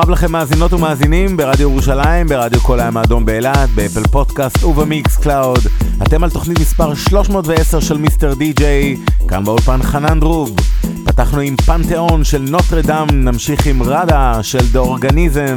[0.00, 4.64] רב לכם מאזינות ומאזינים ברדיו ירושלים, ברדיו כל הים האדום באילת, ב Apple Podcast וב
[4.64, 5.58] Mixcloud.
[6.02, 8.34] אתם על תוכנית מספר 310 של Mr.
[8.34, 8.96] DJ,
[9.28, 10.56] כאן באולפן חנן דרוב.
[11.04, 15.56] פתחנו עם פנתיאון של נוטרדם, נמשיך עם ראדה של The Organism,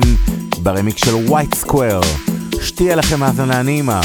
[0.64, 2.02] ברמיקס של White Square.
[2.62, 4.02] שתהיה לכם האזנה נעימה.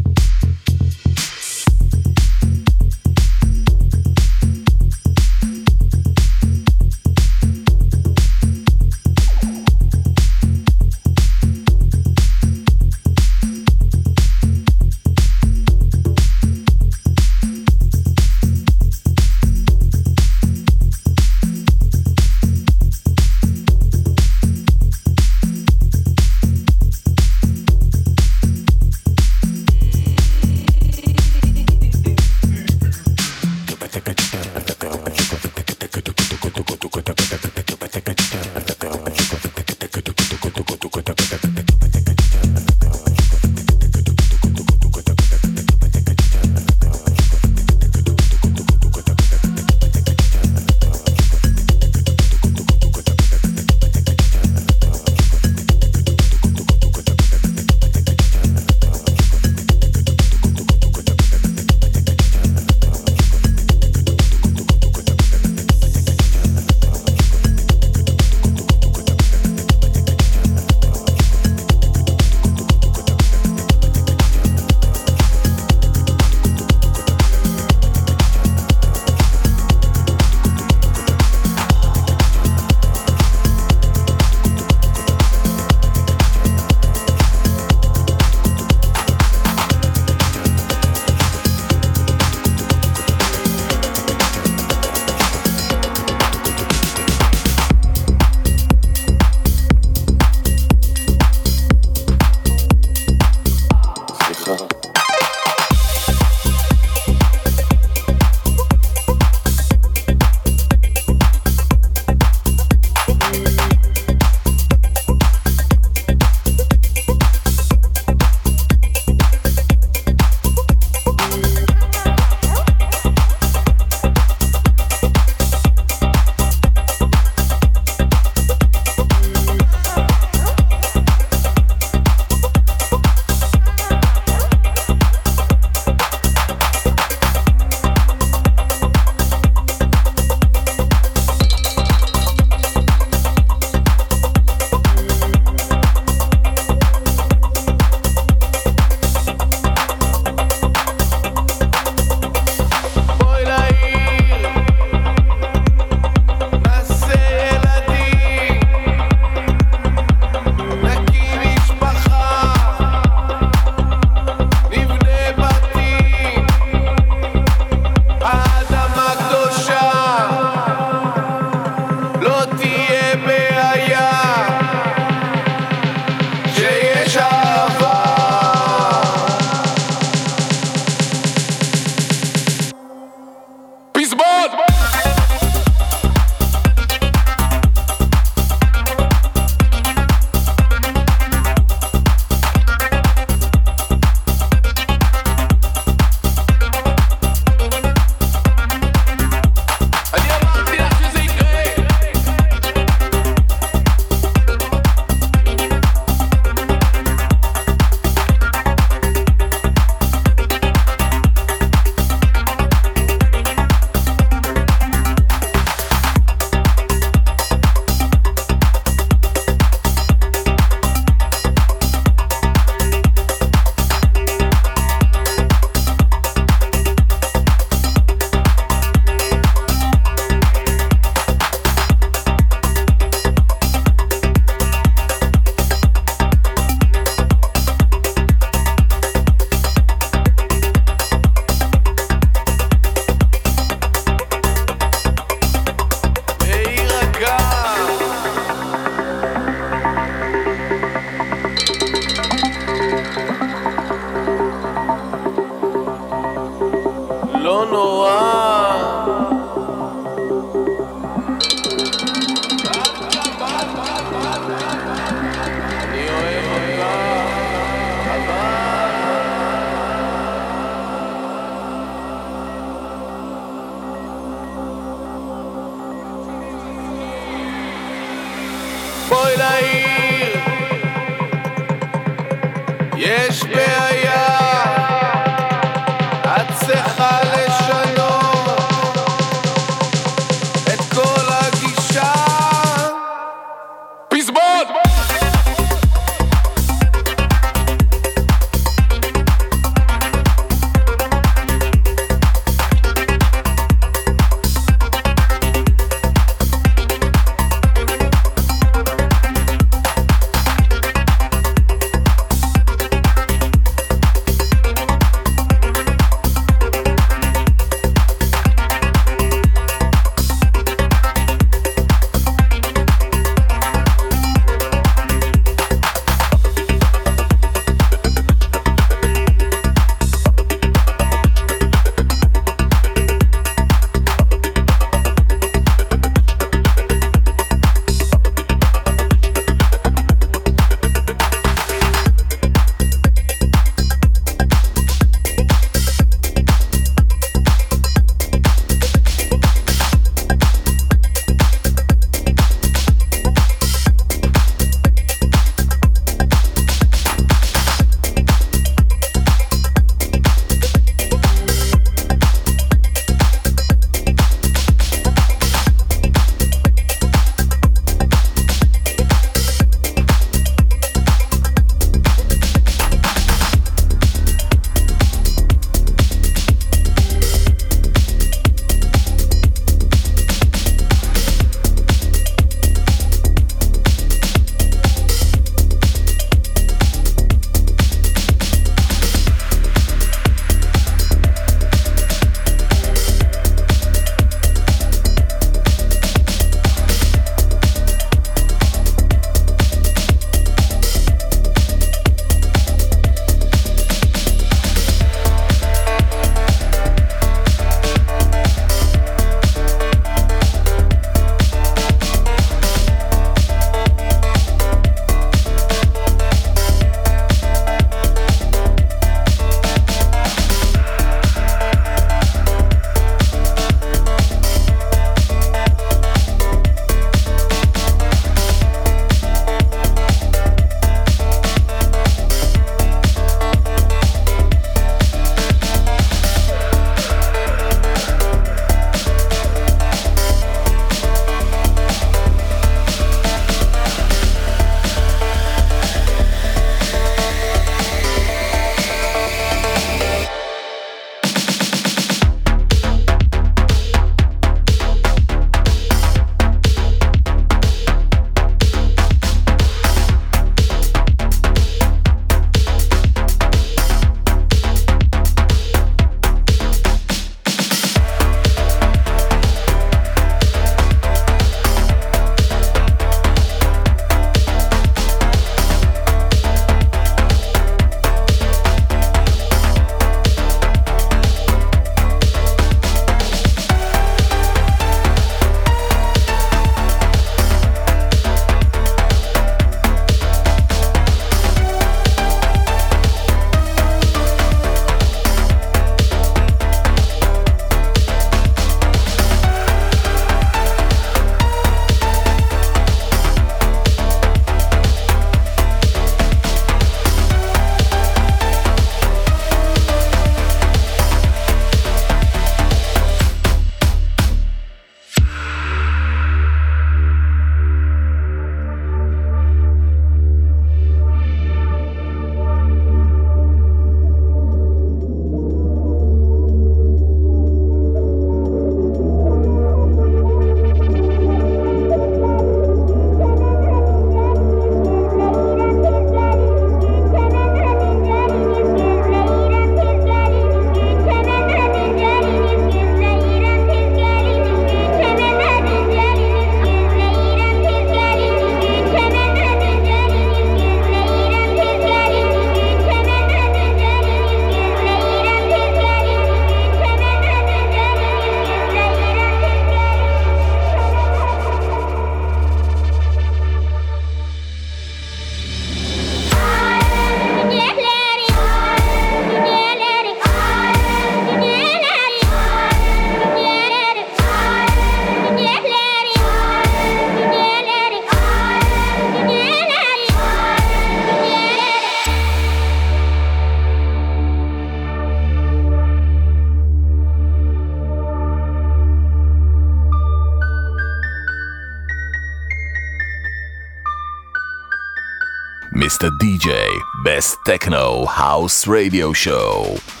[596.01, 596.09] Mr.
[596.17, 600.00] DJ, Best Techno House Radio Show.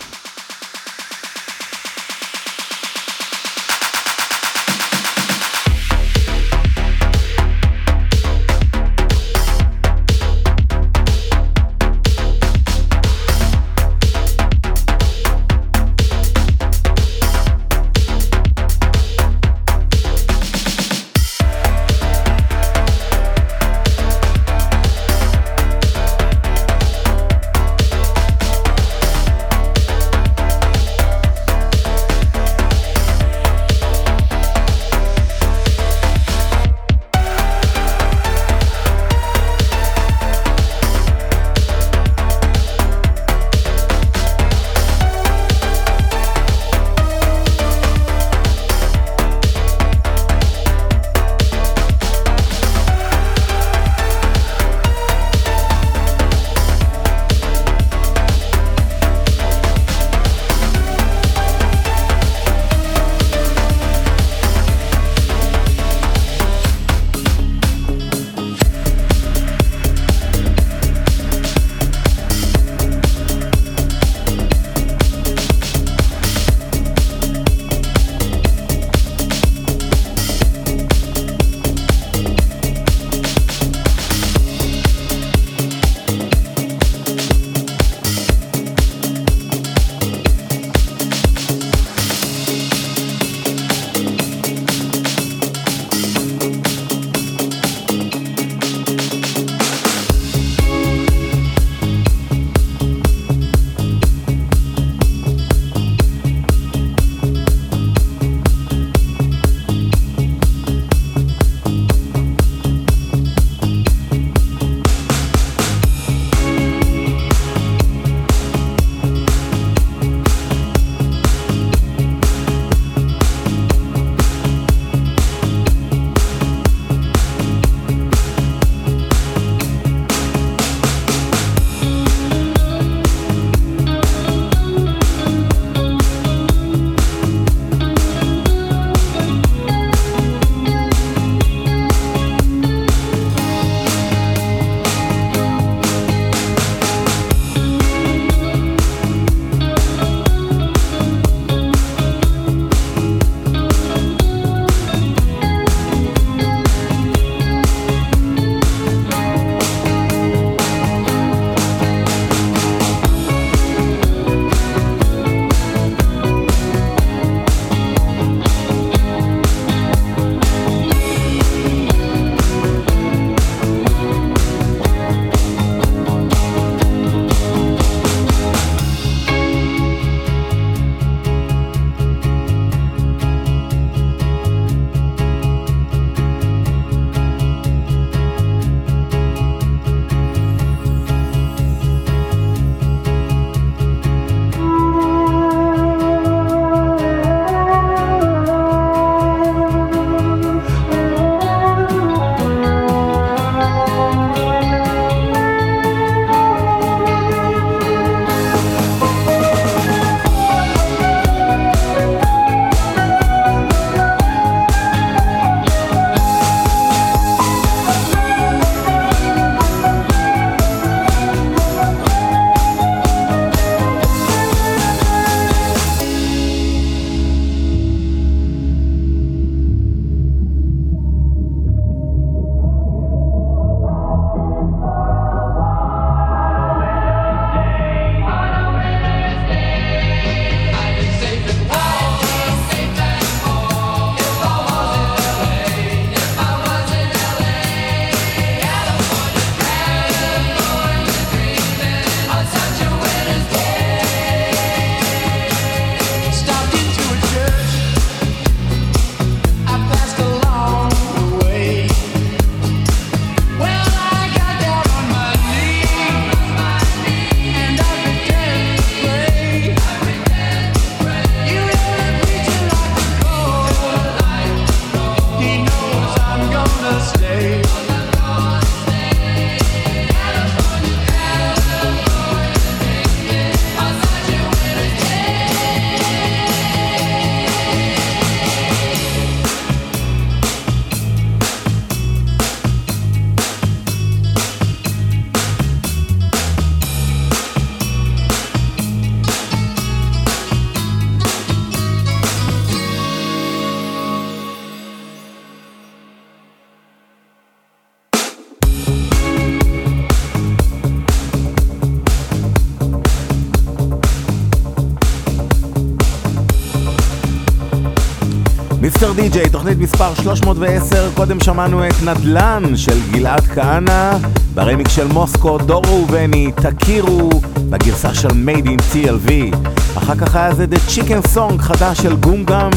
[319.01, 319.21] Mr.
[319.21, 324.11] DJ, תוכנית מספר 310, קודם שמענו את נדל"ן של גלעד כהנא,
[324.53, 327.29] ברמיקס של מוסקו, דור ראובני, תכירו,
[327.69, 329.55] בגרסה של Made in TLV.
[329.97, 332.71] אחר כך היה זה The Chicken Song חדש של גום גאם,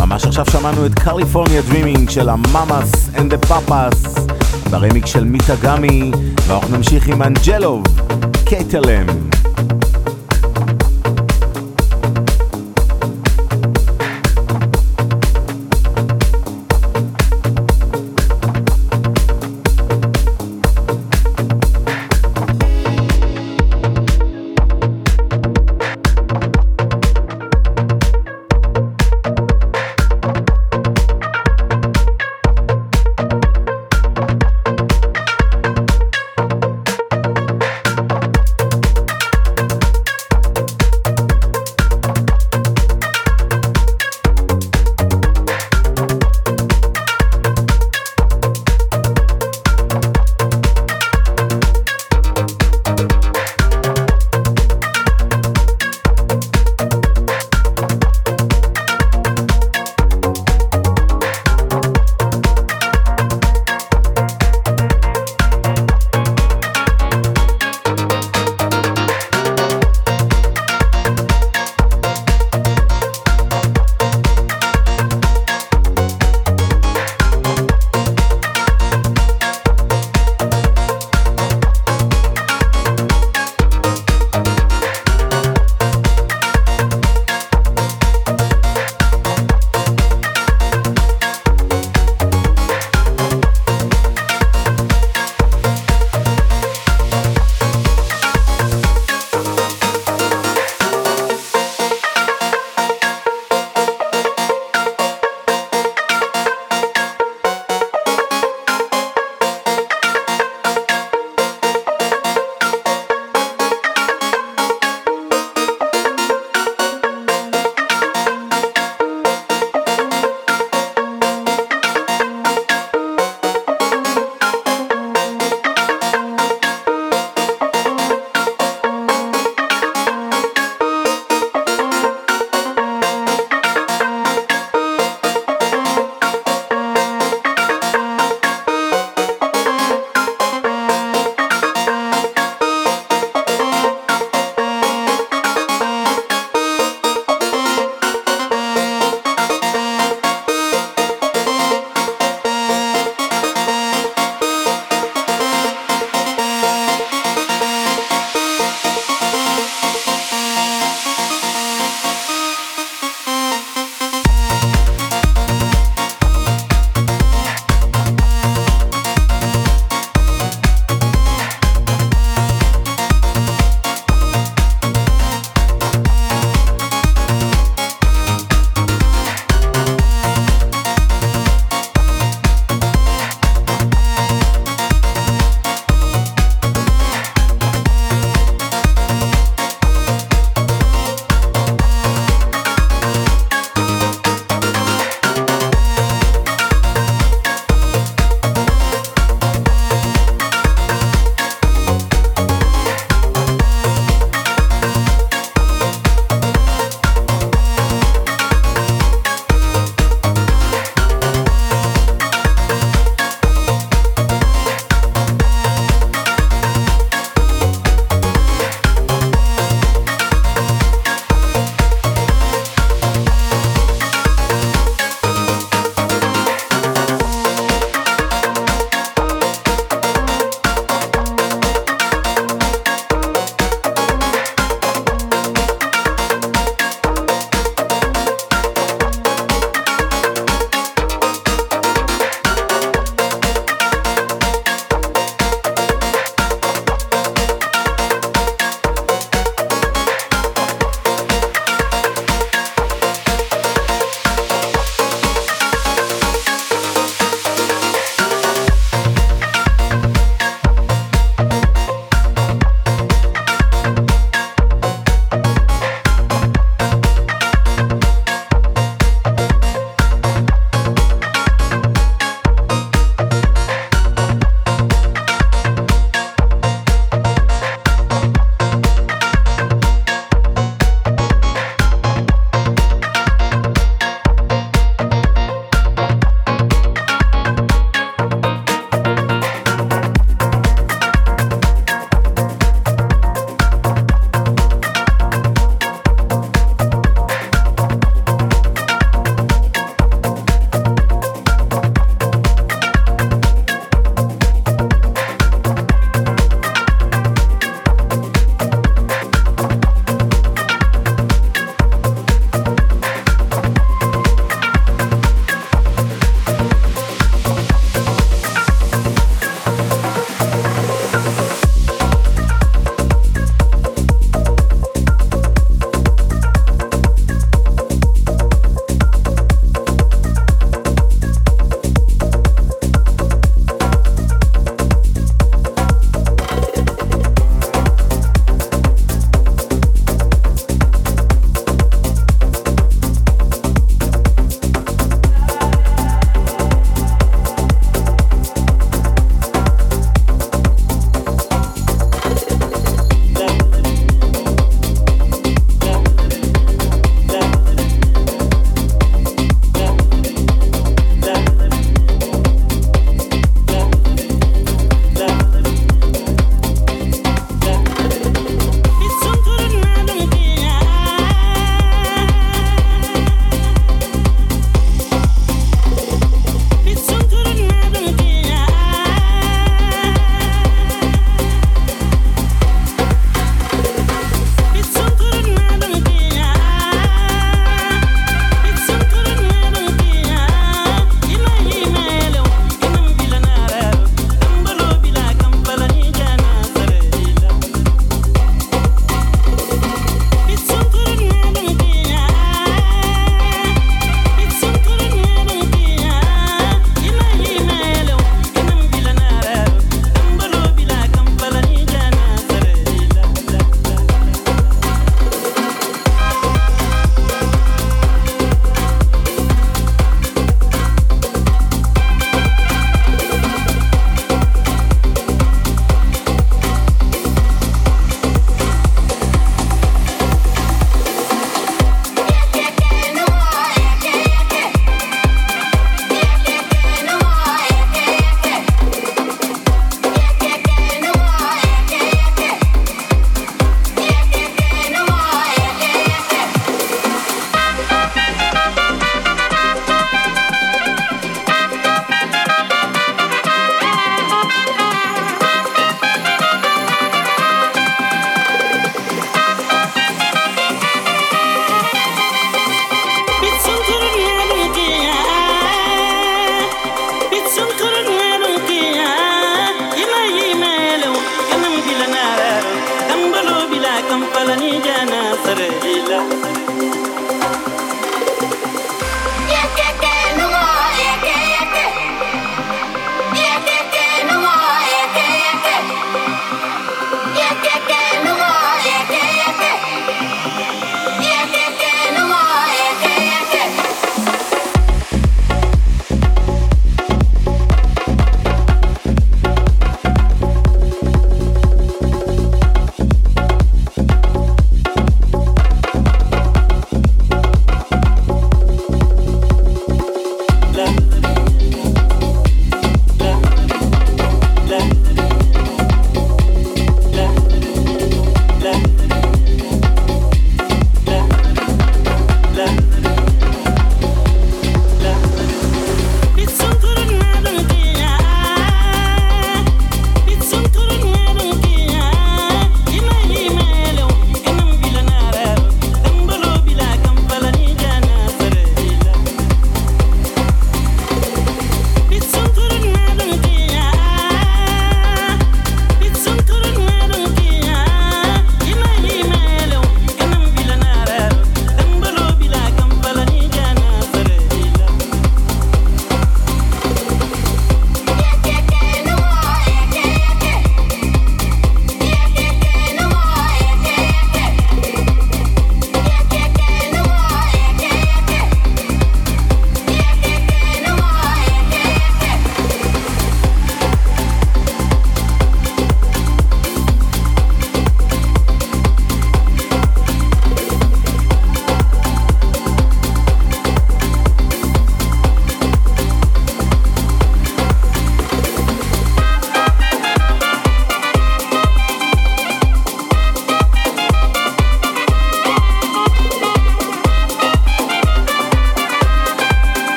[0.00, 4.14] ממש עכשיו שמענו את California Dreamin' של ה Mamas and the Papas,
[4.70, 6.10] ברמיקס של מיטה גמי,
[6.46, 7.84] ואנחנו נמשיך עם אנג'לוב,
[8.44, 9.06] קייטלם.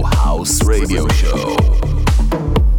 [0.00, 2.71] House Radio Show.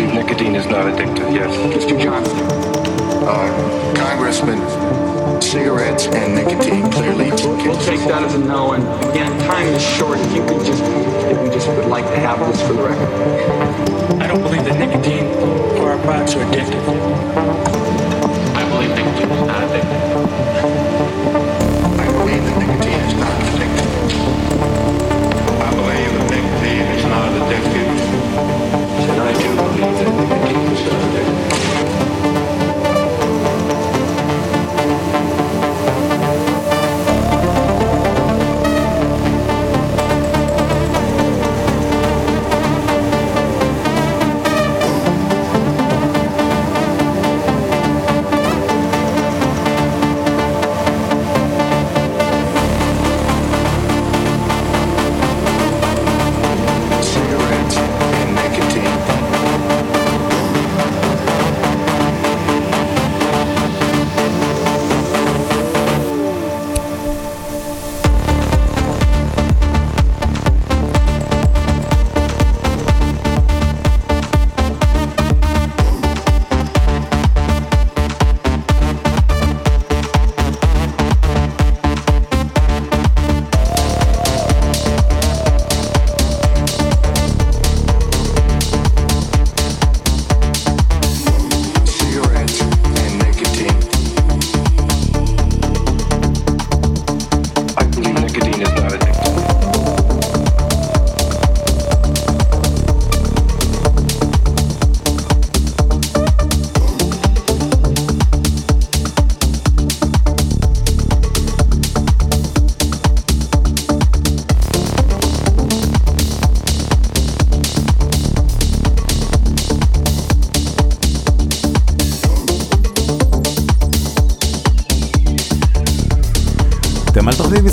[0.00, 1.54] believe nicotine is not addictive, yes.
[1.74, 2.00] Mr.
[2.00, 2.36] Johnson.
[3.22, 4.58] Uh, Congressman,
[5.42, 7.30] cigarettes and nicotine clearly.
[7.30, 10.18] We'll, take that as a no, and again, time is short.
[10.18, 14.22] If you could just, if you just would like to have this for the record.
[14.22, 15.26] I don't believe that nicotine
[15.78, 16.82] or our products are addictive.
[18.56, 20.79] I believe nicotine is not addictive.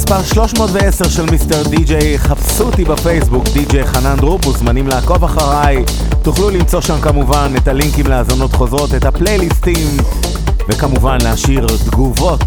[0.07, 1.63] מספר 310 של Mr.
[1.63, 5.83] DJ, חפשו אותי בפייסבוק, די.ג'יי חנן דרוב, מוזמנים לעקוב אחריי,
[6.21, 9.87] תוכלו למצוא שם כמובן את הלינקים להאזנות חוזרות, את הפלייליסטים,
[10.69, 12.43] וכמובן להשאיר תגובות.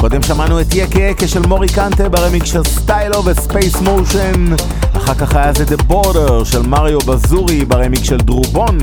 [0.00, 4.46] קודם שמענו את Yeke Yeke של Mory Kanté ברמיקס של Stylo ו Space Motion,
[4.96, 8.78] אחר כך היה זה The Border של מריו בזורי ברמיקס של דרובון,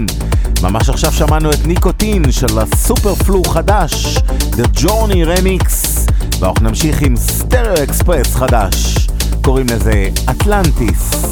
[0.61, 4.17] ממש עכשיו שמענו את ניקוטין של ה Super Flu חדש,
[4.51, 6.04] The Journey Remix.
[6.39, 9.07] ואנחנו נמשיך עם סטריאו אקספרס חדש,
[9.41, 11.24] קוראים לזה אטלנטיס.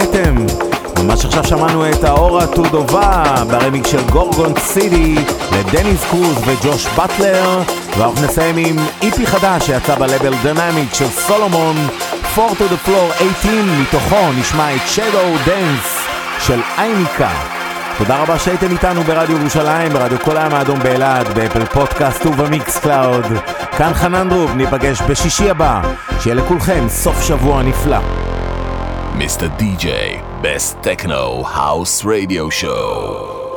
[0.00, 0.46] שנהנתם.
[1.02, 5.16] ממש עכשיו שמענו את האורה טודובה ברמיקס של Gorgon City
[5.52, 7.62] לדניס קרוז וג'וש באטלר
[7.98, 11.76] ואנחנו נסיים עם EP חדש שיצא ב label Diynamic של Solomun
[12.38, 15.88] 4 to the floor 18 מתוכו נשמע את Shadow Dance
[16.46, 17.30] של אייניקה
[17.98, 22.26] תודה רבה שהייתם איתנו ברדיו ירושלים, ברדיו כל הים האדום באילת, ב Apple Podcast וב
[22.26, 23.26] Mixcloud.
[23.76, 25.80] כאן חנן דרוב, ניפגש בשישי הבא,
[26.20, 28.27] שיהיה לכולכם סוף שבוע נפלא.
[29.16, 29.48] Mr.
[29.58, 33.47] DJ, Best Techno House Radio Show.